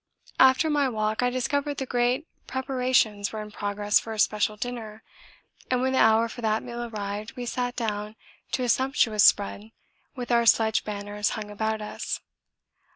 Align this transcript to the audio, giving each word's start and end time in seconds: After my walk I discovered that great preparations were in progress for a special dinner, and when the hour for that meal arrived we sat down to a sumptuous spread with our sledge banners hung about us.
After 0.39 0.67
my 0.67 0.89
walk 0.89 1.21
I 1.21 1.29
discovered 1.29 1.77
that 1.77 1.89
great 1.89 2.27
preparations 2.47 3.31
were 3.31 3.39
in 3.43 3.51
progress 3.51 3.99
for 3.99 4.13
a 4.13 4.17
special 4.19 4.57
dinner, 4.57 5.03
and 5.69 5.79
when 5.79 5.93
the 5.93 5.99
hour 5.99 6.27
for 6.27 6.41
that 6.41 6.63
meal 6.63 6.81
arrived 6.81 7.35
we 7.37 7.45
sat 7.45 7.75
down 7.75 8.15
to 8.53 8.63
a 8.63 8.67
sumptuous 8.69 9.23
spread 9.23 9.69
with 10.15 10.31
our 10.31 10.47
sledge 10.47 10.83
banners 10.83 11.29
hung 11.37 11.51
about 11.51 11.83
us. 11.83 12.19